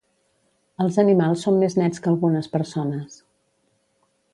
Els 0.85 0.97
animals 1.03 1.45
són 1.47 1.61
més 1.65 1.77
nets 1.83 2.03
que 2.07 2.13
algunes 2.15 2.51
persones 2.59 3.23